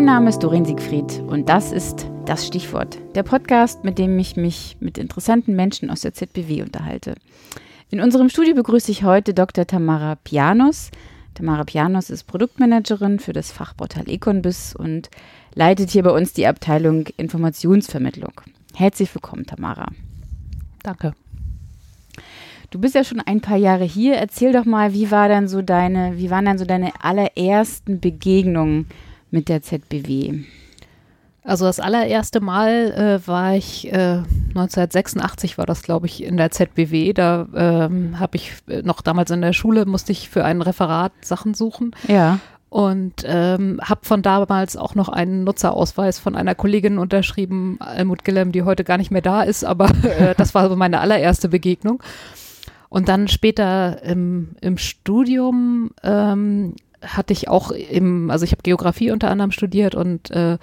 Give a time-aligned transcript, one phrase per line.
[0.00, 4.34] Mein Name ist Doreen Siegfried und das ist das Stichwort, der Podcast, mit dem ich
[4.34, 7.16] mich mit interessanten Menschen aus der ZBW unterhalte.
[7.90, 9.66] In unserem Studio begrüße ich heute Dr.
[9.66, 10.90] Tamara Pianos.
[11.34, 15.10] Tamara Pianos ist Produktmanagerin für das Fachportal Econbis und
[15.54, 18.32] leitet hier bei uns die Abteilung Informationsvermittlung.
[18.74, 19.88] Herzlich willkommen, Tamara.
[20.82, 21.12] Danke.
[22.70, 24.14] Du bist ja schon ein paar Jahre hier.
[24.14, 28.86] Erzähl doch mal, wie war dann so deine, wie waren dann so deine allerersten Begegnungen
[29.30, 30.44] mit der ZBW?
[31.42, 32.92] Also das allererste Mal
[33.24, 37.12] äh, war ich äh, 1986 war das, glaube ich, in der ZBW.
[37.12, 41.12] Da ähm, habe ich äh, noch damals in der Schule musste ich für ein Referat
[41.22, 41.92] Sachen suchen.
[42.08, 42.40] Ja.
[42.68, 48.52] Und ähm, habe von damals auch noch einen Nutzerausweis von einer Kollegin unterschrieben, Almut Gillem,
[48.52, 52.00] die heute gar nicht mehr da ist, aber äh, das war so meine allererste Begegnung.
[52.88, 59.10] Und dann später im, im Studium ähm, hatte ich auch im, also ich habe Geografie
[59.10, 60.58] unter anderem studiert und äh,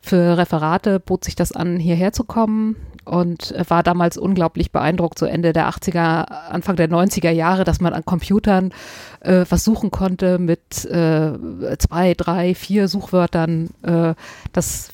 [0.00, 5.26] für Referate bot sich das an, hierher zu kommen und war damals unglaublich beeindruckt, so
[5.26, 8.72] Ende der 80er, Anfang der 90er Jahre, dass man an Computern
[9.20, 11.32] äh, was suchen konnte mit äh,
[11.78, 13.70] zwei, drei, vier Suchwörtern.
[13.82, 14.14] Äh,
[14.52, 14.90] das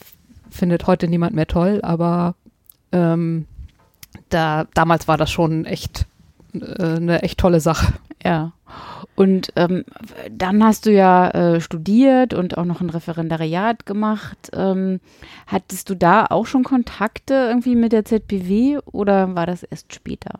[0.50, 2.36] findet heute niemand mehr toll, aber
[2.92, 3.46] ähm,
[4.28, 6.06] da, damals war das schon echt
[6.54, 7.94] äh, eine echt tolle Sache.
[8.24, 8.52] Ja.
[9.16, 9.84] Und ähm,
[10.30, 14.50] dann hast du ja äh, studiert und auch noch ein Referendariat gemacht.
[14.52, 15.00] Ähm,
[15.46, 20.38] hattest du da auch schon Kontakte irgendwie mit der ZBW oder war das erst später?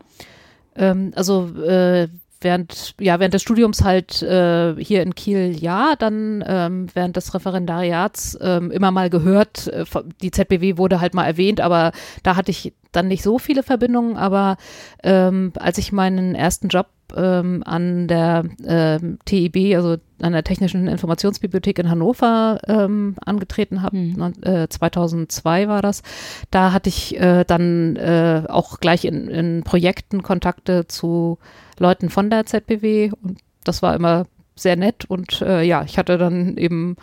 [0.75, 2.09] Ähm, also äh,
[2.41, 7.33] während, ja, während des Studiums halt äh, hier in Kiel ja, dann ähm, während des
[7.33, 9.85] Referendariats ähm, immer mal gehört, äh,
[10.21, 11.91] die ZBW wurde halt mal erwähnt, aber
[12.23, 14.57] da hatte ich dann nicht so viele Verbindungen, aber
[15.03, 20.87] ähm, als ich meinen ersten Job ähm, an der ähm, TIB, also an der Technischen
[20.87, 24.33] Informationsbibliothek in Hannover ähm, angetreten habe, mhm.
[24.41, 26.03] äh, 2002 war das,
[26.51, 31.37] da hatte ich äh, dann äh, auch gleich in, in Projekten Kontakte zu
[31.77, 36.17] Leuten von der ZBW und das war immer sehr nett und äh, ja, ich hatte
[36.17, 36.95] dann eben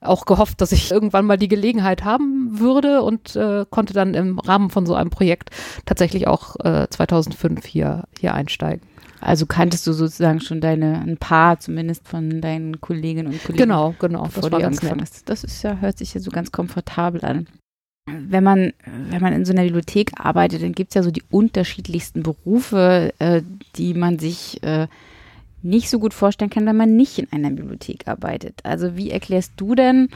[0.00, 4.38] auch gehofft, dass ich irgendwann mal die Gelegenheit haben würde und äh, konnte dann im
[4.38, 5.50] Rahmen von so einem Projekt
[5.84, 8.86] tatsächlich auch äh, 2005 hier, hier einsteigen.
[9.20, 13.64] Also kanntest du sozusagen schon deine, ein paar zumindest von deinen Kolleginnen und Kollegen.
[13.64, 14.28] Genau, genau.
[14.34, 15.00] Das war ganz nett.
[15.00, 15.28] Hast.
[15.28, 17.46] Das ist ja, hört sich ja so ganz komfortabel an.
[18.06, 18.72] Wenn man,
[19.10, 23.12] wenn man in so einer Bibliothek arbeitet, dann gibt es ja so die unterschiedlichsten Berufe,
[23.18, 23.42] äh,
[23.76, 24.88] die man sich äh,
[25.62, 28.60] nicht so gut vorstellen kann, wenn man nicht in einer Bibliothek arbeitet.
[28.64, 30.08] Also wie erklärst du denn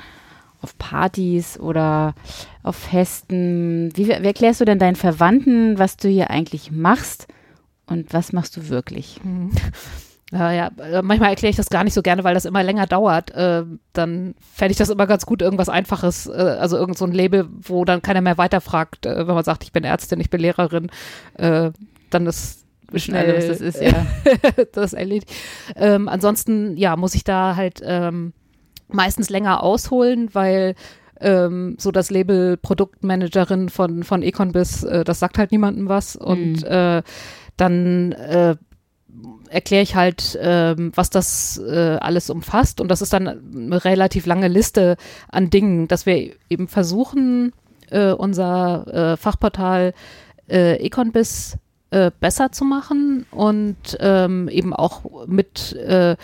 [0.63, 2.15] auf Partys oder
[2.63, 7.29] auf Festen, wie, wie erklärst du denn deinen Verwandten, was du hier eigentlich machst
[7.87, 9.21] und was machst du wirklich?
[9.23, 9.51] Mhm.
[10.33, 12.87] Ja, ja, äh, manchmal erkläre ich das gar nicht so gerne, weil das immer länger
[12.87, 13.31] dauert.
[13.33, 17.13] Äh, dann fände ich das immer ganz gut, irgendwas Einfaches, äh, also irgend so ein
[17.13, 20.41] Label, wo dann keiner mehr weiterfragt, äh, wenn man sagt, ich bin Ärztin, ich bin
[20.41, 20.91] Lehrerin,
[21.35, 21.71] äh,
[22.11, 22.65] dann ist
[22.97, 23.35] schnell.
[23.35, 24.07] Also, das ist ja.
[24.73, 25.31] das erledigt.
[25.77, 28.33] Ähm, ansonsten, ja, muss ich da halt ähm,
[28.89, 30.75] meistens länger ausholen, weil
[31.21, 36.17] ähm, so das Label Produktmanagerin von, von Econbis, äh, das sagt halt niemandem was.
[36.17, 37.03] Und mhm.
[37.57, 38.57] Dann äh,
[39.49, 42.81] erkläre ich halt, ähm, was das äh, alles umfasst.
[42.81, 44.97] Und das ist dann eine relativ lange Liste
[45.29, 47.53] an Dingen, dass wir eben versuchen,
[47.91, 49.95] äh, unser äh, Fachportal
[50.49, 51.57] äh, Econbis
[51.91, 56.17] äh, besser zu machen und ähm, eben auch mit äh,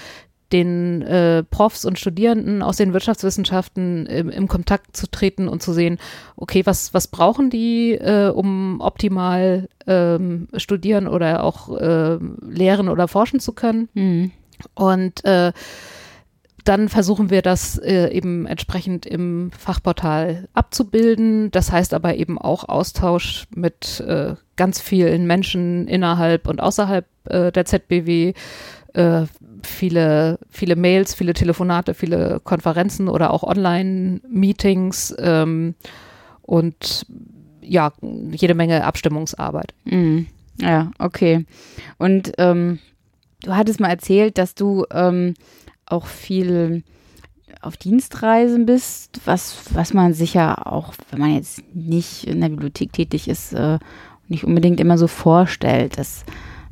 [0.52, 5.72] den äh, Profs und Studierenden aus den Wirtschaftswissenschaften im, im, Kontakt zu treten und zu
[5.72, 5.98] sehen,
[6.36, 13.08] okay, was, was brauchen die, äh, um optimal ähm, studieren oder auch äh, lehren oder
[13.08, 13.88] forschen zu können.
[13.94, 14.32] Mhm.
[14.74, 15.52] Und äh,
[16.64, 21.50] dann versuchen wir das äh, eben entsprechend im Fachportal abzubilden.
[21.50, 27.52] Das heißt aber eben auch Austausch mit äh, ganz vielen Menschen innerhalb und außerhalb äh,
[27.52, 28.34] der ZBW.
[28.94, 29.26] Äh,
[29.62, 35.74] viele, viele Mails, viele Telefonate, viele Konferenzen oder auch Online-Meetings ähm,
[36.42, 37.06] und
[37.62, 37.92] ja,
[38.32, 39.74] jede Menge Abstimmungsarbeit.
[39.84, 40.26] Mhm.
[40.60, 41.46] Ja, okay.
[41.98, 42.78] Und ähm,
[43.42, 45.34] du hattest mal erzählt, dass du ähm,
[45.86, 46.82] auch viel
[47.62, 52.92] auf Dienstreisen bist, was, was man sicher auch, wenn man jetzt nicht in der Bibliothek
[52.92, 53.78] tätig ist, äh,
[54.28, 56.24] nicht unbedingt immer so vorstellt, dass,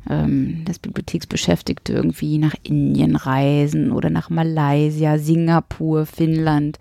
[0.09, 6.77] ähm, dass Bibliotheksbeschäftigte irgendwie nach Indien reisen oder nach Malaysia, Singapur, Finnland,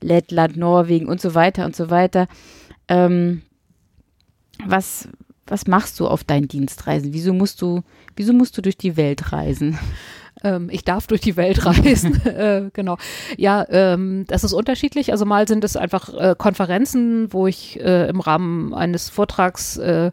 [0.00, 2.28] Lettland, Norwegen und so weiter und so weiter.
[2.88, 3.42] Ähm,
[4.64, 5.08] was,
[5.46, 7.12] was machst du auf deinen Dienstreisen?
[7.12, 7.82] Wieso musst du,
[8.16, 9.78] wieso musst du durch die Welt reisen?
[10.44, 12.20] Ähm, ich darf durch die Welt reisen.
[12.26, 12.96] äh, genau.
[13.36, 15.12] Ja, ähm, das ist unterschiedlich.
[15.12, 20.10] Also mal sind es einfach äh, Konferenzen, wo ich äh, im Rahmen eines Vortrags äh,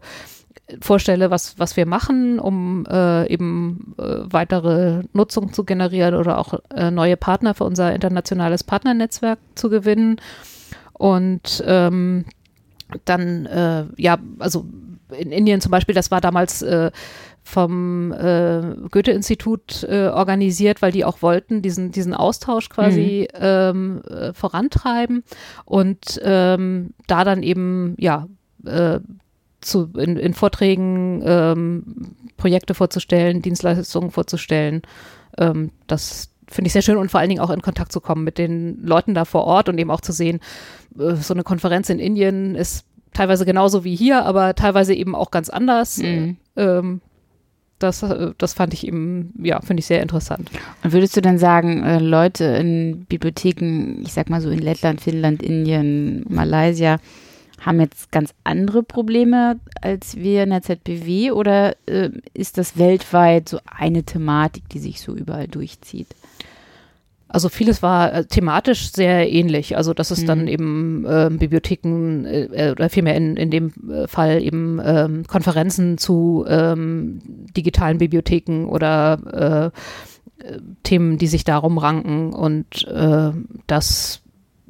[0.80, 6.54] vorstelle, was, was wir machen, um äh, eben äh, weitere Nutzung zu generieren oder auch
[6.74, 10.20] äh, neue Partner für unser internationales Partnernetzwerk zu gewinnen.
[10.92, 12.24] Und ähm,
[13.04, 14.66] dann, äh, ja, also
[15.16, 16.90] in Indien zum Beispiel, das war damals äh,
[17.42, 23.38] vom äh, Goethe-Institut organisiert, weil die auch wollten, diesen, diesen Austausch quasi mhm.
[23.40, 25.24] ähm, äh, vorantreiben
[25.64, 28.28] und ähm, da dann eben, ja,
[29.60, 34.82] zu, in, in Vorträgen ähm, Projekte vorzustellen, Dienstleistungen vorzustellen.
[35.38, 38.24] Ähm, das finde ich sehr schön und vor allen Dingen auch in Kontakt zu kommen
[38.24, 40.40] mit den Leuten da vor Ort und eben auch zu sehen,
[40.98, 45.30] äh, so eine Konferenz in Indien ist teilweise genauso wie hier, aber teilweise eben auch
[45.30, 45.98] ganz anders.
[45.98, 46.36] Mhm.
[46.56, 47.00] Ähm,
[47.78, 50.50] das, äh, das fand ich eben, ja, finde ich sehr interessant.
[50.84, 55.00] Und würdest du dann sagen, äh, Leute in Bibliotheken, ich sag mal so in Lettland,
[55.00, 56.98] Finnland, Indien, Malaysia,
[57.60, 63.48] haben jetzt ganz andere Probleme als wir in der ZBW oder äh, ist das weltweit
[63.48, 66.08] so eine Thematik, die sich so überall durchzieht?
[67.32, 69.76] Also vieles war äh, thematisch sehr ähnlich.
[69.76, 70.26] Also dass es mhm.
[70.26, 75.96] dann eben äh, Bibliotheken äh, oder vielmehr in, in dem äh, Fall eben ähm, Konferenzen
[75.96, 77.20] zu ähm,
[77.56, 79.72] digitalen Bibliotheken oder
[80.40, 82.32] äh, äh, Themen, die sich darum ranken.
[82.32, 82.86] Und
[83.66, 84.22] das,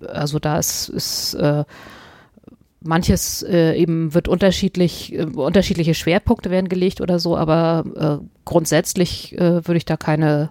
[0.07, 1.37] also da ist, ist
[2.81, 9.39] manches äh, eben wird unterschiedlich, äh, unterschiedliche Schwerpunkte werden gelegt oder so, aber äh, grundsätzlich
[9.39, 10.51] äh, würde ich da keine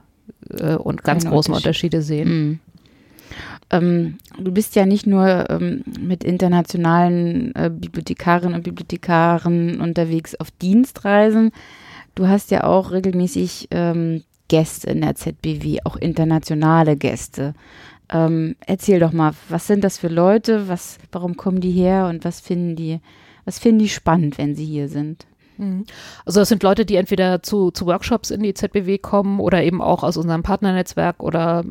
[0.49, 2.29] äh, und ganz keine großen Unterschiede, Unterschiede sehen.
[2.29, 2.59] Mhm.
[3.71, 10.49] Ähm, du bist ja nicht nur ähm, mit internationalen äh, Bibliothekarinnen und Bibliothekaren unterwegs auf
[10.51, 11.51] Dienstreisen.
[12.15, 17.53] Du hast ja auch regelmäßig ähm, Gäste in der ZBW, auch internationale Gäste.
[18.11, 20.67] Ähm, erzähl doch mal, was sind das für Leute?
[20.67, 22.99] Was, warum kommen die her und was finden die,
[23.45, 25.27] was finden die spannend, wenn sie hier sind?
[25.59, 25.85] Mhm.
[26.25, 29.81] Also das sind Leute, die entweder zu, zu Workshops in die ZBW kommen oder eben
[29.81, 31.63] auch aus unserem Partnernetzwerk oder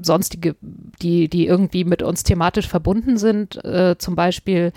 [0.00, 0.54] sonstige,
[1.02, 3.64] die, die irgendwie mit uns thematisch verbunden sind.
[3.64, 4.72] Äh, zum Beispiel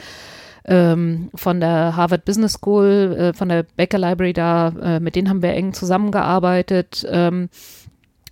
[0.66, 5.30] ähm, von der Harvard Business School, äh, von der Baker Library da, äh, mit denen
[5.30, 7.06] haben wir eng zusammengearbeitet.
[7.10, 7.50] Ähm,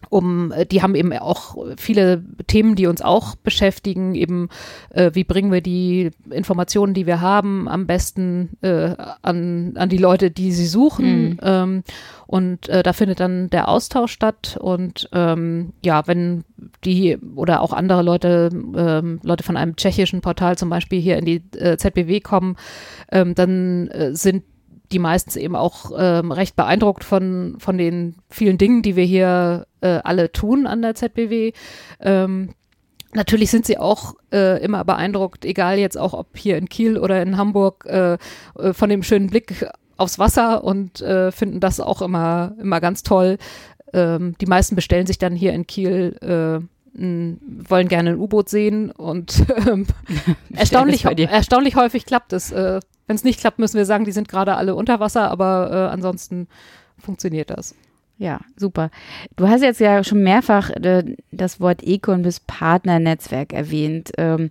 [0.09, 4.49] um, äh, die haben eben auch viele Themen, die uns auch beschäftigen, eben
[4.89, 9.97] äh, wie bringen wir die Informationen, die wir haben, am besten äh, an, an die
[9.97, 11.29] Leute, die sie suchen.
[11.29, 11.39] Mhm.
[11.41, 11.83] Ähm,
[12.27, 16.45] und äh, da findet dann der Austausch statt und ähm, ja, wenn
[16.85, 21.25] die oder auch andere Leute, ähm, Leute von einem tschechischen Portal zum Beispiel hier in
[21.25, 22.55] die äh, ZBW kommen,
[23.11, 24.43] ähm, dann äh, sind
[24.91, 29.67] die meistens eben auch ähm, recht beeindruckt von, von den vielen Dingen, die wir hier
[29.81, 31.53] äh, alle tun an der ZBW.
[31.99, 32.53] Ähm,
[33.13, 37.21] Natürlich sind sie auch äh, immer beeindruckt, egal jetzt auch ob hier in Kiel oder
[37.21, 38.13] in Hamburg, äh,
[38.57, 39.67] äh, von dem schönen Blick
[39.97, 43.37] aufs Wasser und äh, finden das auch immer, immer ganz toll.
[43.91, 48.91] Ähm, die meisten bestellen sich dann hier in Kiel, äh, wollen gerne ein U-Boot sehen
[48.91, 49.87] und ähm,
[50.53, 52.53] erstaunlich, erstaunlich häufig klappt es.
[53.11, 55.93] Wenn es nicht klappt, müssen wir sagen, die sind gerade alle unter Wasser, aber äh,
[55.93, 56.47] ansonsten
[56.97, 57.75] funktioniert das.
[58.17, 58.89] Ja, super.
[59.35, 64.13] Du hast jetzt ja schon mehrfach äh, das Wort Econ bis Partnernetzwerk erwähnt.
[64.17, 64.49] Ähm,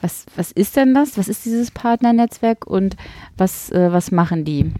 [0.00, 1.18] was, was ist denn das?
[1.18, 2.94] Was ist dieses Partnernetzwerk und
[3.36, 4.72] was, äh, was machen die?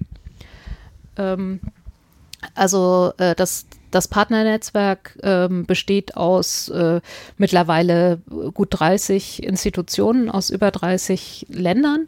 [1.16, 1.58] Ähm,
[2.54, 7.00] also äh, das, das Partnernetzwerk ähm, besteht aus äh,
[7.38, 8.20] mittlerweile
[8.54, 12.06] gut 30 Institutionen aus über 30 Ländern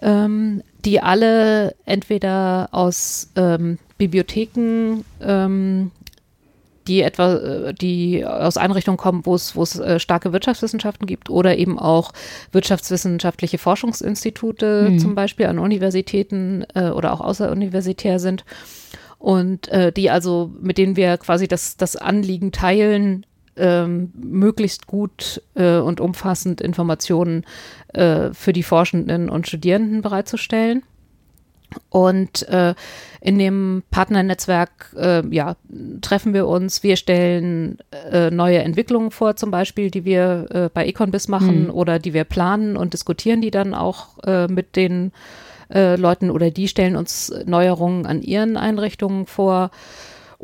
[0.00, 5.90] ähm, die alle entweder aus ähm, Bibliotheken, ähm,
[6.86, 11.30] die etwa, äh, die aus Einrichtungen kommen, wo es, wo es äh, starke Wirtschaftswissenschaften gibt
[11.30, 12.12] oder eben auch
[12.52, 14.98] wirtschaftswissenschaftliche Forschungsinstitute mhm.
[14.98, 18.44] zum Beispiel an Universitäten äh, oder auch außeruniversitär sind
[19.18, 23.24] und äh, die also, mit denen wir quasi das, das Anliegen teilen,
[23.56, 27.44] ähm, möglichst gut äh, und umfassend Informationen
[27.92, 30.82] äh, für die Forschenden und Studierenden bereitzustellen.
[31.88, 32.74] Und äh,
[33.20, 35.56] in dem Partnernetzwerk äh, ja,
[36.02, 37.78] treffen wir uns, wir stellen
[38.10, 41.70] äh, neue Entwicklungen vor, zum Beispiel, die wir äh, bei Econbis machen mhm.
[41.70, 45.12] oder die wir planen und diskutieren die dann auch äh, mit den
[45.72, 49.70] äh, Leuten oder die stellen uns Neuerungen an ihren Einrichtungen vor.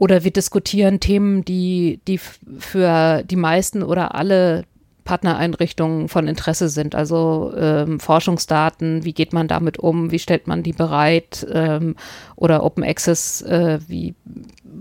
[0.01, 4.65] Oder wir diskutieren Themen, die, die für die meisten oder alle
[5.05, 6.95] Partnereinrichtungen von Interesse sind.
[6.95, 11.97] Also ähm, Forschungsdaten, wie geht man damit um, wie stellt man die bereit ähm,
[12.35, 14.15] oder Open Access, äh, wie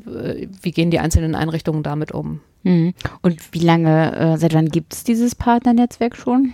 [0.08, 2.40] äh, wie gehen die einzelnen Einrichtungen damit um.
[2.64, 2.94] Mhm.
[3.22, 6.54] Und wie lange, äh, seit wann gibt es dieses Partnernetzwerk schon?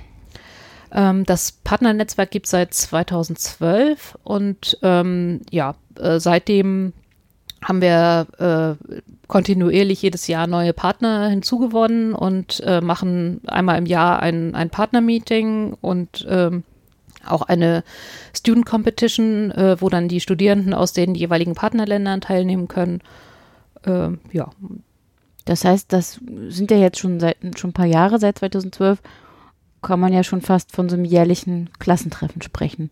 [0.92, 6.94] Ähm, das Partnernetzwerk gibt es seit 2012 und ähm, ja, äh, seitdem
[7.66, 14.20] haben wir äh, kontinuierlich jedes Jahr neue Partner hinzugewonnen und äh, machen einmal im Jahr
[14.20, 16.64] ein, ein Partnermeeting und ähm,
[17.26, 17.84] auch eine
[18.36, 23.02] Student Competition, äh, wo dann die Studierenden aus den jeweiligen Partnerländern teilnehmen können.
[23.84, 24.52] Äh, ja.
[25.46, 26.20] Das heißt, das
[26.50, 29.00] sind ja jetzt schon seit schon ein paar Jahre, seit 2012
[29.82, 32.90] kann man ja schon fast von so einem jährlichen Klassentreffen sprechen.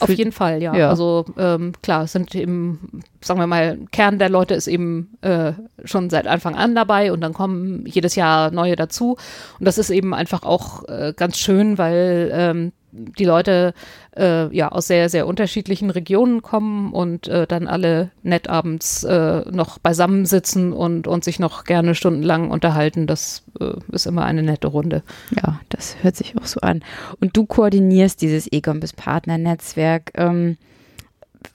[0.00, 0.74] Auf jeden Fall, ja.
[0.74, 0.88] ja.
[0.88, 5.52] Also ähm, klar, sind eben, sagen wir mal, Kern der Leute ist eben äh,
[5.84, 9.16] schon seit Anfang an dabei und dann kommen jedes Jahr neue dazu.
[9.58, 13.74] Und das ist eben einfach auch äh, ganz schön, weil ähm, die Leute
[14.16, 19.42] äh, ja aus sehr, sehr unterschiedlichen Regionen kommen und äh, dann alle nett abends äh,
[19.50, 23.06] noch beisammensitzen und, und sich noch gerne stundenlang unterhalten.
[23.06, 25.02] Das äh, ist immer eine nette Runde.
[25.36, 26.82] Ja, das hört sich auch so an.
[27.20, 30.12] Und du koordinierst dieses Ecombis Partnernetzwerk.
[30.14, 30.56] Ähm,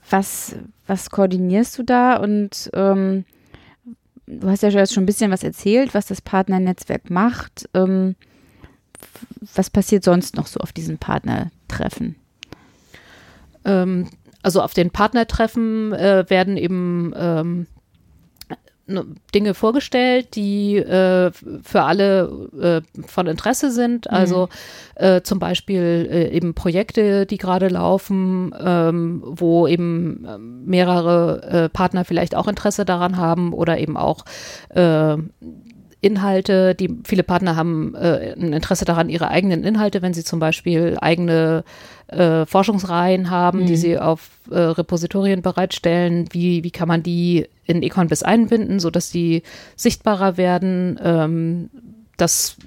[0.09, 0.55] was,
[0.87, 2.17] was koordinierst du da?
[2.17, 3.25] Und ähm,
[4.27, 7.69] du hast ja schon ein bisschen was erzählt, was das Partnernetzwerk macht.
[7.73, 8.15] Ähm,
[9.55, 12.15] was passiert sonst noch so auf diesen Partnertreffen?
[13.63, 14.09] Ähm,
[14.41, 17.67] also auf den Partnertreffen äh, werden eben ähm,
[19.33, 24.05] Dinge vorgestellt, die äh, für alle äh, von Interesse sind.
[24.05, 24.15] Mhm.
[24.15, 24.49] Also
[24.93, 31.69] äh, zum Beispiel äh, eben Projekte, die gerade laufen, ähm, wo eben ähm, mehrere äh,
[31.69, 34.23] Partner vielleicht auch Interesse daran haben oder eben auch
[36.05, 40.39] Inhalte, die viele Partner haben äh, ein Interesse daran, ihre eigenen Inhalte, wenn sie zum
[40.39, 41.63] Beispiel eigene
[42.07, 43.65] äh, Forschungsreihen haben, mhm.
[43.65, 49.09] die sie auf äh, Repositorien bereitstellen, wie, wie kann man die in Econbis einbinden, sodass
[49.09, 49.41] die
[49.75, 50.99] sichtbarer werden.
[51.03, 51.69] Ähm,
[52.17, 52.57] das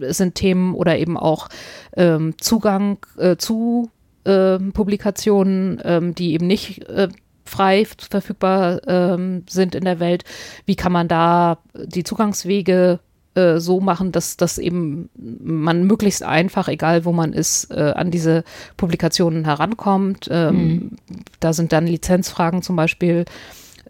[0.00, 1.48] sind Themen oder eben auch
[1.96, 3.90] ähm, Zugang äh, zu
[4.24, 7.08] äh, Publikationen, ähm, die eben nicht äh,
[7.48, 10.24] frei verfügbar ähm, sind in der Welt.
[10.66, 13.00] Wie kann man da die Zugangswege
[13.38, 18.10] äh, so machen, dass, dass eben man möglichst einfach, egal wo man ist, äh, an
[18.10, 18.42] diese
[18.76, 20.28] Publikationen herankommt.
[20.30, 20.90] Ähm, mhm.
[21.38, 23.26] Da sind dann Lizenzfragen zum Beispiel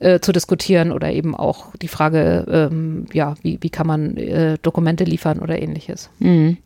[0.01, 4.59] äh, zu diskutieren oder eben auch die Frage, ähm, ja, wie, wie kann man äh,
[4.61, 6.11] Dokumente liefern oder ähnliches.
[6.19, 6.59] Mhm.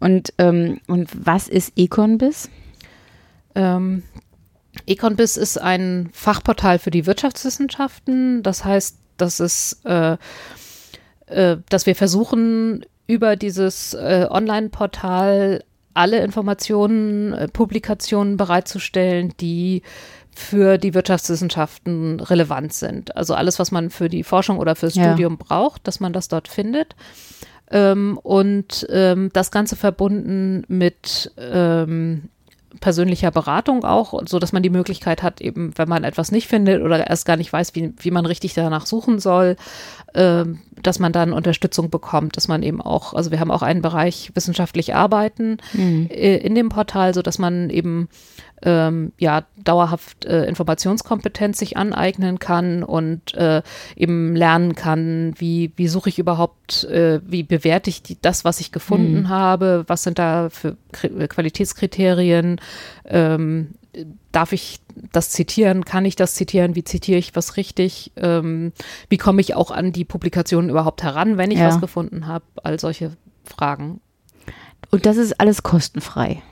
[0.00, 2.50] Und, ähm, und was ist Econbis?
[3.54, 4.02] Ähm,
[4.86, 8.42] Econbis ist ein Fachportal für die Wirtschaftswissenschaften.
[8.42, 10.16] Das heißt, dass es, äh,
[11.26, 15.64] äh, dass wir versuchen, über dieses äh, Online-Portal
[15.94, 19.82] alle Informationen, äh, Publikationen bereitzustellen, die
[20.34, 23.16] für die Wirtschaftswissenschaften relevant sind.
[23.16, 25.04] Also alles, was man für die Forschung oder fürs ja.
[25.04, 26.94] Studium braucht, dass man das dort findet.
[27.70, 32.28] Ähm, und ähm, das Ganze verbunden mit ähm,
[32.80, 36.82] persönlicher Beratung auch, so dass man die Möglichkeit hat, eben, wenn man etwas nicht findet
[36.82, 39.56] oder erst gar nicht weiß, wie, wie man richtig danach suchen soll,
[40.14, 40.44] äh,
[40.82, 44.30] dass man dann Unterstützung bekommt, dass man eben auch, also wir haben auch einen Bereich
[44.34, 46.08] wissenschaftlich arbeiten mhm.
[46.10, 48.08] äh, in dem Portal, so dass man eben
[48.62, 53.62] ähm, ja dauerhaft äh, Informationskompetenz sich aneignen kann und äh,
[53.96, 58.60] eben lernen kann, wie, wie suche ich überhaupt, äh, wie bewerte ich die, das, was
[58.60, 59.28] ich gefunden mhm.
[59.28, 62.60] habe, was sind da für K Qualitätskriterien,
[63.04, 63.74] ähm,
[64.32, 64.80] darf ich
[65.12, 68.72] das zitieren, kann ich das zitieren, wie zitiere ich was richtig, ähm,
[69.08, 71.68] wie komme ich auch an die Publikationen überhaupt heran, wenn ich ja.
[71.68, 73.12] was gefunden habe, all solche
[73.44, 74.00] Fragen.
[74.90, 76.42] Und das ist alles kostenfrei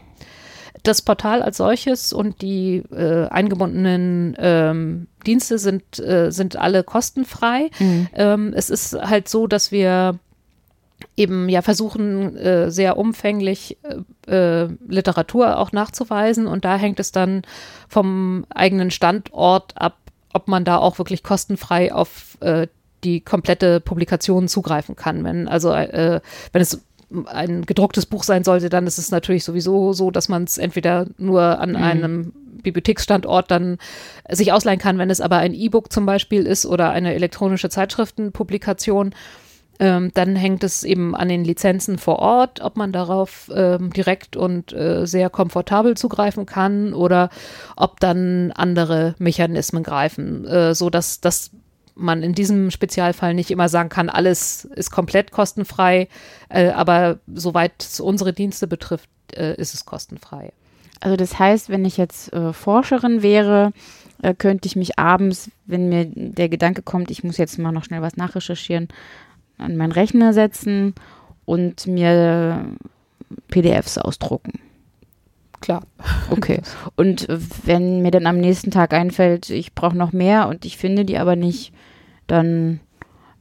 [0.85, 7.71] das Portal als solches und die äh, eingebundenen ähm, Dienste sind, äh, sind alle kostenfrei.
[7.79, 8.09] Mhm.
[8.15, 10.19] Ähm, es ist halt so, dass wir
[11.17, 13.79] eben ja versuchen, äh, sehr umfänglich
[14.27, 17.43] äh, Literatur auch nachzuweisen und da hängt es dann
[17.89, 19.97] vom eigenen Standort ab,
[20.33, 22.67] ob man da auch wirklich kostenfrei auf äh,
[23.05, 25.25] die komplette Publikation zugreifen kann.
[25.25, 26.21] Wenn also äh,
[26.53, 26.83] wenn es
[27.27, 31.07] ein gedrucktes Buch sein sollte, dann ist es natürlich sowieso so, dass man es entweder
[31.19, 31.77] nur an mhm.
[31.77, 32.33] einem
[32.63, 33.79] Bibliotheksstandort dann
[34.29, 39.15] sich ausleihen kann, wenn es aber ein E-Book zum Beispiel ist oder eine elektronische Zeitschriftenpublikation.
[39.81, 44.37] Ähm, dann hängt es eben an den Lizenzen vor Ort, ob man darauf ähm, direkt
[44.37, 47.29] und äh, sehr komfortabel zugreifen kann oder
[47.77, 51.51] ob dann andere Mechanismen greifen, äh, so dass das
[51.95, 56.09] man in diesem Spezialfall nicht immer sagen kann, alles ist komplett kostenfrei,
[56.49, 60.53] äh, aber soweit es unsere Dienste betrifft, äh, ist es kostenfrei.
[61.01, 63.73] Also das heißt, wenn ich jetzt äh, Forscherin wäre,
[64.23, 67.85] äh, könnte ich mich abends, wenn mir der Gedanke kommt, ich muss jetzt mal noch
[67.85, 68.89] schnell was nachrecherchieren,
[69.59, 70.95] an meinen Rechner setzen
[71.45, 72.67] und mir
[73.49, 74.61] PDFs ausdrucken.
[75.61, 75.83] Klar.
[76.31, 76.61] Okay.
[76.97, 77.27] Und
[77.65, 81.17] wenn mir dann am nächsten Tag einfällt, ich brauche noch mehr und ich finde die
[81.17, 81.73] aber nicht,
[82.27, 82.81] dann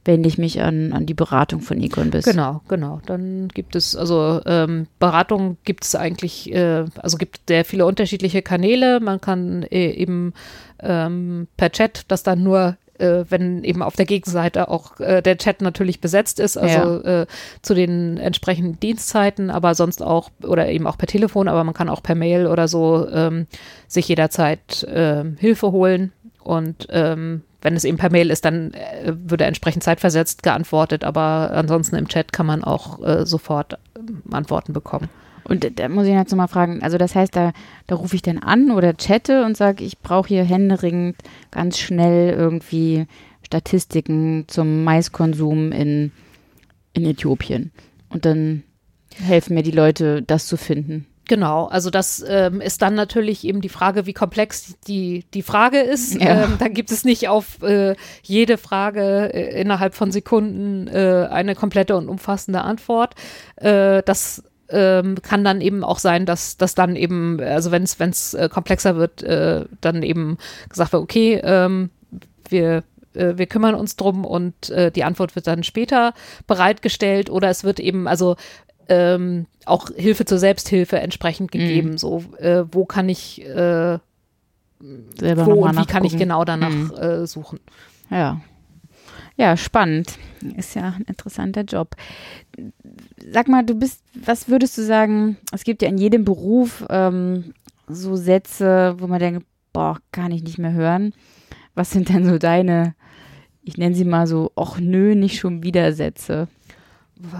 [0.04, 2.24] wende ich mich an, an die Beratung von Econbiz.
[2.24, 3.00] Genau, genau.
[3.06, 8.42] Dann gibt es, also ähm, Beratung gibt es eigentlich, äh, also gibt sehr viele unterschiedliche
[8.42, 9.00] Kanäle.
[9.00, 10.34] Man kann äh, eben
[10.80, 15.36] ähm, per Chat das dann nur äh, wenn eben auf der Gegenseite auch äh, der
[15.36, 17.22] Chat natürlich besetzt ist, also ja.
[17.22, 17.26] äh,
[17.60, 21.88] zu den entsprechenden Dienstzeiten, aber sonst auch oder eben auch per Telefon, aber man kann
[21.88, 23.46] auch per Mail oder so ähm,
[23.88, 26.12] sich jederzeit äh, Hilfe holen
[26.42, 31.50] und ähm, wenn es eben per Mail ist, dann äh, würde entsprechend zeitversetzt geantwortet, aber
[31.52, 33.78] ansonsten im Chat kann man auch äh, sofort
[34.30, 35.08] Antworten bekommen.
[35.44, 37.52] Und da muss ich jetzt nochmal fragen, also das heißt, da,
[37.86, 41.16] da rufe ich dann an oder chatte und sage, ich brauche hier händeringend
[41.50, 43.06] ganz schnell irgendwie
[43.42, 46.12] Statistiken zum Maiskonsum in,
[46.92, 47.72] in Äthiopien.
[48.08, 48.62] Und dann
[49.18, 51.06] helfen mir die Leute, das zu finden.
[51.26, 55.80] Genau, also das ähm, ist dann natürlich eben die Frage, wie komplex die, die Frage
[55.80, 56.20] ist.
[56.20, 56.44] Ja.
[56.44, 61.54] Ähm, dann gibt es nicht auf äh, jede Frage äh, innerhalb von Sekunden äh, eine
[61.54, 63.14] komplette und umfassende Antwort.
[63.56, 67.98] Äh, das ähm, kann dann eben auch sein, dass das dann eben, also wenn es
[67.98, 70.36] wenn es äh, komplexer wird, äh, dann eben
[70.68, 71.90] gesagt wird, okay, ähm,
[72.48, 72.84] wir
[73.16, 76.14] wir kümmern uns drum und äh, die Antwort wird dann später
[76.48, 78.34] bereitgestellt oder es wird eben also
[78.88, 81.58] ähm, auch Hilfe zur Selbsthilfe entsprechend mhm.
[81.58, 81.90] gegeben.
[81.90, 81.98] Mhm.
[81.98, 83.98] So, äh, wo kann ich äh,
[85.18, 87.26] Selber wo und wie kann ich genau danach mhm.
[87.26, 87.60] suchen?
[88.10, 88.40] Ja.
[89.36, 90.18] Ja, spannend.
[90.56, 91.96] Ist ja ein interessanter Job.
[93.32, 95.38] Sag mal, du bist, was würdest du sagen?
[95.52, 97.54] Es gibt ja in jedem Beruf ähm,
[97.88, 101.14] so Sätze, wo man denkt, boah, kann ich nicht mehr hören.
[101.74, 102.94] Was sind denn so deine,
[103.62, 106.46] ich nenne sie mal so, ach nö, nicht schon wieder Sätze?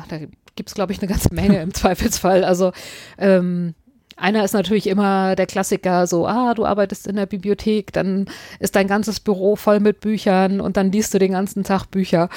[0.08, 0.18] Da
[0.56, 2.44] gibt es, glaube ich, eine ganze Menge im Zweifelsfall.
[2.44, 2.72] Also
[3.18, 3.74] ähm,
[4.16, 8.26] einer ist natürlich immer der Klassiker, so, ah, du arbeitest in der Bibliothek, dann
[8.60, 12.28] ist dein ganzes Büro voll mit Büchern und dann liest du den ganzen Tag Bücher.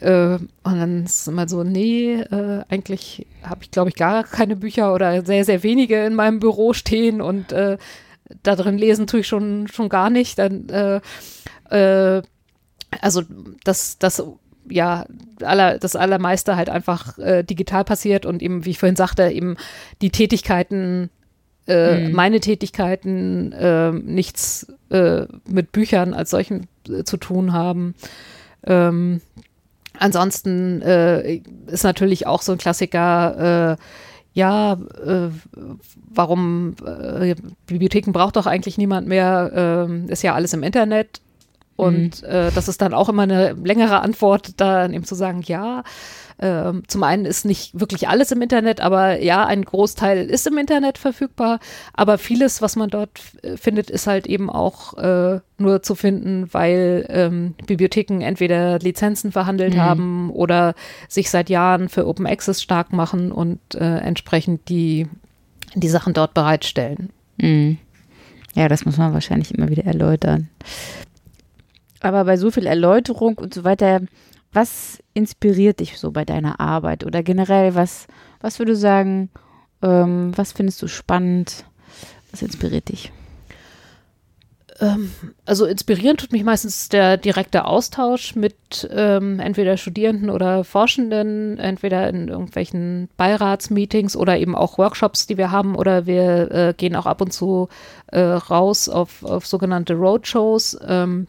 [0.00, 4.56] Äh, und dann ist immer so, nee, äh, eigentlich habe ich, glaube ich, gar keine
[4.56, 7.76] Bücher oder sehr, sehr wenige in meinem Büro stehen und äh,
[8.42, 10.38] da drin lesen tue ich schon, schon gar nicht.
[10.38, 11.00] Dann, äh,
[11.70, 12.22] äh,
[13.00, 13.22] also
[13.62, 14.22] das, das
[14.68, 15.06] ja,
[15.42, 19.56] aller, das Allermeiste halt einfach äh, digital passiert und eben, wie ich vorhin sagte, eben
[20.02, 21.10] die Tätigkeiten
[21.66, 22.12] äh, mhm.
[22.12, 27.94] meine Tätigkeiten äh, nichts äh, mit Büchern als solchen äh, zu tun haben.
[28.64, 29.20] Ähm,
[29.98, 33.78] ansonsten äh, ist natürlich auch so ein Klassiker,
[34.32, 34.76] ja,
[36.12, 36.76] warum
[37.66, 41.22] Bibliotheken braucht doch eigentlich niemand mehr, ähm, ist ja alles im Internet.
[41.76, 42.50] Und mhm.
[42.54, 45.82] das ist dann auch immer eine längere Antwort, dann eben zu sagen, ja,
[46.38, 50.58] ähm, zum einen ist nicht wirklich alles im Internet, aber ja, ein Großteil ist im
[50.58, 51.60] Internet verfügbar.
[51.94, 56.52] Aber vieles, was man dort äh, findet, ist halt eben auch äh, nur zu finden,
[56.52, 59.80] weil ähm, Bibliotheken entweder Lizenzen verhandelt mhm.
[59.80, 60.74] haben oder
[61.08, 65.08] sich seit Jahren für Open Access stark machen und äh, entsprechend die,
[65.74, 67.10] die Sachen dort bereitstellen.
[67.38, 67.78] Mhm.
[68.54, 70.48] Ja, das muss man wahrscheinlich immer wieder erläutern.
[72.06, 74.00] Aber bei so viel Erläuterung und so weiter
[74.56, 78.06] was inspiriert dich so bei deiner Arbeit oder generell, was,
[78.40, 79.30] was würdest du sagen,
[79.82, 81.66] ähm, was findest du spannend,
[82.30, 83.12] was inspiriert dich?
[84.80, 85.10] Ähm,
[85.44, 92.08] also inspirieren tut mich meistens der direkte Austausch mit ähm, entweder Studierenden oder Forschenden, entweder
[92.08, 97.06] in irgendwelchen Beiratsmeetings oder eben auch Workshops, die wir haben, oder wir äh, gehen auch
[97.06, 97.68] ab und zu
[98.06, 100.78] äh, raus auf, auf sogenannte Roadshows.
[100.86, 101.28] Ähm,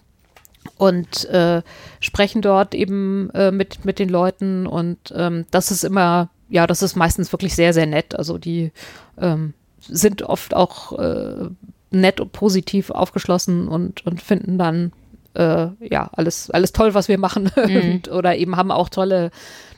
[0.78, 1.62] und äh,
[2.00, 6.82] sprechen dort eben äh, mit, mit den Leuten und ähm, das ist immer, ja, das
[6.82, 8.16] ist meistens wirklich sehr, sehr nett.
[8.16, 8.72] Also die
[9.20, 11.50] ähm, sind oft auch äh,
[11.92, 14.92] nett und positiv aufgeschlossen und, und finden dann
[15.34, 17.76] äh, ja alles, alles toll, was wir machen mhm.
[17.76, 19.32] und, oder eben haben auch tolle,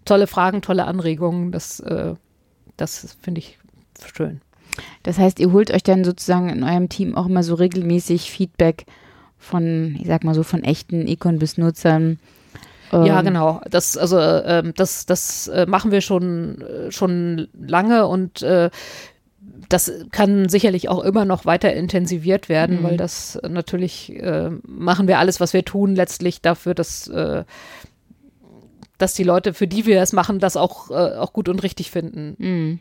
[0.06, 1.52] tolle Fragen, tolle Anregungen.
[1.52, 2.16] Das, äh,
[2.78, 3.58] das finde ich
[4.16, 4.42] schön.
[5.04, 8.86] Das heißt, ihr holt euch dann sozusagen in eurem Team auch immer so regelmäßig Feedback
[9.40, 12.20] von, ich sag mal so, von echten Econ-Bis-Nutzern.
[12.92, 13.62] ja, ähm, genau.
[13.70, 18.70] Das, also, äh, das, das äh, machen wir schon, äh, schon lange und äh,
[19.70, 22.84] das kann sicherlich auch immer noch weiter intensiviert werden, mhm.
[22.84, 27.44] weil das natürlich äh, machen wir alles, was wir tun, letztlich dafür, dass, äh,
[28.98, 31.92] dass die Leute, für die wir es machen, das auch, äh, auch gut und richtig
[31.92, 32.36] finden.
[32.38, 32.80] Mhm.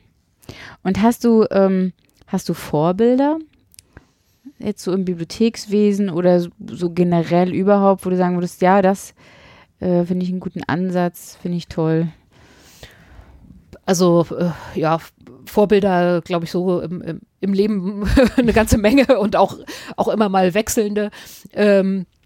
[0.83, 1.92] Und hast du, ähm,
[2.27, 3.38] hast du Vorbilder?
[4.59, 9.14] Jetzt so im Bibliothekswesen oder so generell überhaupt, wo du sagen würdest, ja, das
[9.81, 12.09] äh, finde ich einen guten Ansatz, finde ich toll.
[13.87, 14.99] Also äh, ja,
[15.47, 18.05] Vorbilder, glaube ich, so im, im, im Leben
[18.37, 19.57] eine ganze Menge und auch,
[19.97, 21.11] auch immer mal wechselnde.
[21.53, 22.17] Ähm, äh,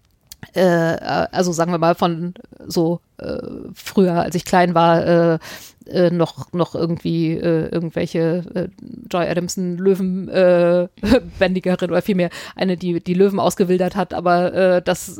[0.55, 2.33] also sagen wir mal von
[2.65, 3.37] so äh,
[3.73, 5.39] früher, als ich klein war, äh,
[5.85, 8.69] äh, noch, noch irgendwie äh, irgendwelche äh,
[9.11, 15.19] Joy Adamson Löwenbändigerin oder vielmehr eine, die die Löwen ausgewildert hat, aber das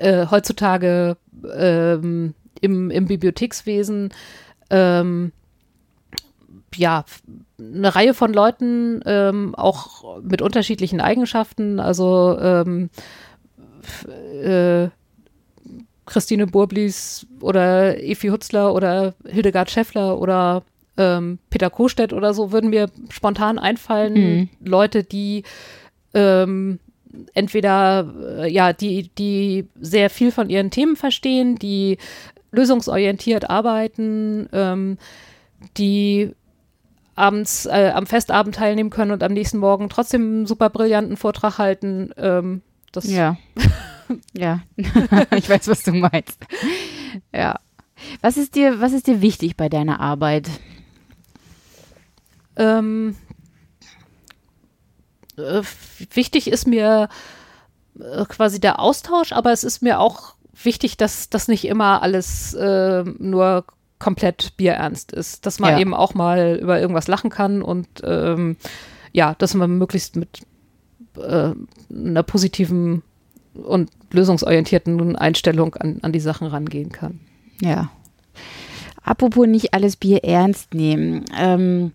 [0.00, 1.16] heutzutage
[1.54, 4.10] ähm, im, im Bibliothekswesen
[4.70, 5.32] ähm,
[6.74, 7.04] ja,
[7.58, 11.78] eine Reihe von Leuten, ähm, auch mit unterschiedlichen Eigenschaften.
[11.78, 12.36] Also
[14.42, 14.88] äh,
[16.06, 20.62] Christine Burblis oder Evi Hutzler oder Hildegard Scheffler oder
[20.96, 24.14] ähm, Peter Kostedt oder so würden mir spontan einfallen.
[24.14, 24.48] Mhm.
[24.64, 25.44] Leute, die
[26.14, 26.78] ähm,
[27.34, 31.98] entweder äh, ja, die, die sehr viel von ihren Themen verstehen, die
[32.50, 34.98] lösungsorientiert arbeiten, ähm,
[35.76, 36.32] die
[37.14, 41.58] abends äh, am Festabend teilnehmen können und am nächsten Morgen trotzdem einen super brillanten Vortrag
[41.58, 42.10] halten.
[42.16, 43.36] Ähm, das ja.
[44.32, 46.38] ja, ich weiß, was du meinst.
[47.32, 47.60] Ja.
[48.20, 50.48] Was ist dir, was ist dir wichtig bei deiner Arbeit?
[52.56, 53.16] Ähm,
[55.36, 55.62] äh,
[56.12, 57.08] wichtig ist mir
[57.98, 62.54] äh, quasi der Austausch, aber es ist mir auch wichtig, dass das nicht immer alles
[62.54, 63.64] äh, nur
[63.98, 65.78] komplett bierernst ist, dass man ja.
[65.78, 68.56] eben auch mal über irgendwas lachen kann und ähm,
[69.12, 70.40] ja, dass man möglichst mit
[71.16, 71.52] äh,
[71.92, 73.02] einer positiven
[73.54, 77.20] und lösungsorientierten Einstellung an, an die Sachen rangehen kann.
[77.60, 77.90] Ja.
[79.02, 81.24] Apropos nicht alles Bier ernst nehmen.
[81.36, 81.92] Ähm,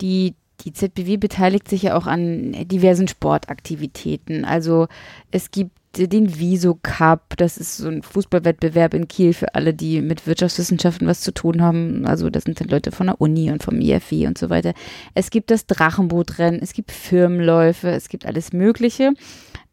[0.00, 4.44] die, die ZBW beteiligt sich ja auch an diversen Sportaktivitäten.
[4.44, 4.88] Also
[5.30, 10.00] es gibt den Viso Cup, das ist so ein Fußballwettbewerb in Kiel für alle, die
[10.00, 12.06] mit Wirtschaftswissenschaften was zu tun haben.
[12.06, 14.74] Also das sind dann Leute von der Uni und vom IFW und so weiter.
[15.14, 19.12] Es gibt das Drachenbootrennen, es gibt Firmenläufe, es gibt alles Mögliche,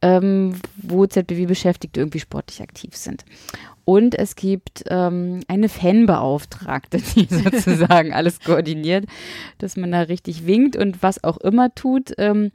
[0.01, 3.25] ähm, wo ZBW-Beschäftigte irgendwie sportlich aktiv sind.
[3.85, 9.05] Und es gibt ähm, eine Fanbeauftragte, die sozusagen alles koordiniert,
[9.57, 12.13] dass man da richtig winkt und was auch immer tut.
[12.17, 12.51] Ähm,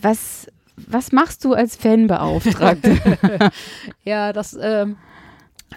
[0.00, 2.98] was, was machst du als Fanbeauftragte?
[4.04, 4.96] ja, das, ähm,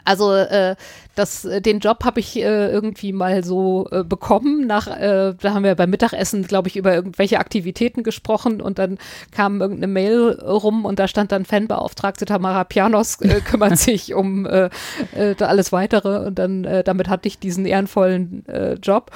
[0.03, 0.75] also äh,
[1.15, 4.67] das, äh, den Job habe ich äh, irgendwie mal so äh, bekommen.
[4.67, 8.97] Nach, äh, da haben wir beim Mittagessen, glaube ich, über irgendwelche Aktivitäten gesprochen und dann
[9.31, 14.45] kam irgendeine Mail rum und da stand dann Fanbeauftragte Tamara Pianos äh, kümmert sich um
[14.45, 14.69] äh,
[15.15, 19.11] äh, alles weitere und dann äh, damit hatte ich diesen ehrenvollen äh, Job.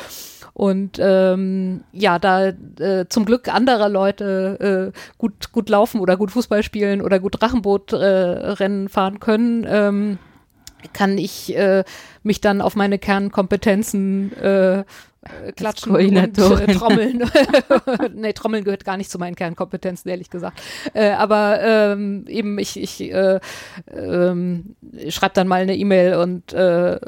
[0.60, 6.32] Und ähm, ja, da äh, zum Glück andere Leute äh, gut, gut laufen oder gut
[6.32, 10.18] Fußball spielen oder gut Drachenbootrennen äh, fahren können, ähm,
[10.92, 11.86] kann ich äh,
[12.24, 14.84] mich dann auf meine Kernkompetenzen äh,
[15.56, 17.24] klatschen und äh, trommeln.
[18.16, 20.62] nee, trommeln gehört gar nicht zu meinen Kernkompetenzen, ehrlich gesagt.
[20.94, 23.40] Äh, aber ähm, eben, ich, ich äh,
[23.96, 24.76] ähm,
[25.08, 27.00] schreibe dann mal eine E-Mail und äh,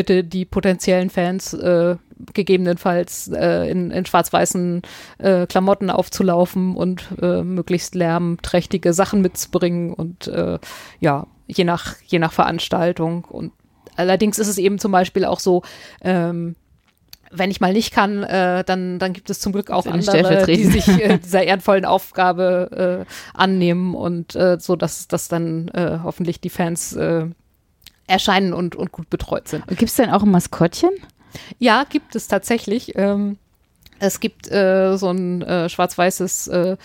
[0.00, 1.96] bitte die potenziellen Fans äh,
[2.32, 4.80] gegebenenfalls äh, in, in schwarz-weißen
[5.18, 10.58] äh, Klamotten aufzulaufen und äh, möglichst lärmträchtige Sachen mitzubringen und äh,
[11.00, 13.26] ja, je nach, je nach Veranstaltung.
[13.26, 13.52] Und
[13.96, 15.64] allerdings ist es eben zum Beispiel auch so,
[16.00, 16.56] ähm,
[17.30, 20.64] wenn ich mal nicht kann, äh, dann, dann gibt es zum Glück auch andere, die
[20.64, 26.40] sich äh, dieser ehrenvollen Aufgabe äh, annehmen und äh, so, dass, dass dann äh, hoffentlich
[26.40, 27.26] die Fans äh,
[28.10, 29.66] erscheinen und, und gut betreut sind.
[29.68, 30.90] Gibt es denn auch ein Maskottchen?
[31.58, 32.92] Ja, gibt es tatsächlich.
[32.96, 33.38] Ähm,
[34.00, 36.76] es gibt äh, so ein äh, schwarz-weißes äh,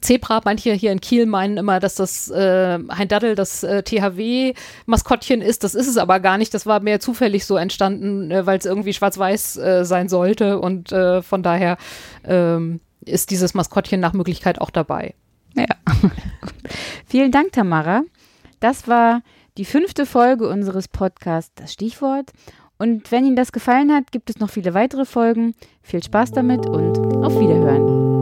[0.00, 0.40] Zebra.
[0.44, 5.64] Manche hier in Kiel meinen immer, dass das äh, Daddel das äh, THW-Maskottchen ist.
[5.64, 6.52] Das ist es aber gar nicht.
[6.54, 10.58] Das war mehr zufällig so entstanden, äh, weil es irgendwie schwarz-weiß äh, sein sollte.
[10.58, 11.76] Und äh, von daher
[12.24, 15.14] ähm, ist dieses Maskottchen nach Möglichkeit auch dabei.
[15.54, 15.66] Ja.
[17.06, 18.02] Vielen Dank, Tamara.
[18.60, 19.22] Das war
[19.56, 22.32] die fünfte Folge unseres Podcasts Das Stichwort.
[22.78, 25.54] Und wenn Ihnen das gefallen hat, gibt es noch viele weitere Folgen.
[25.82, 28.15] Viel Spaß damit und auf Wiederhören.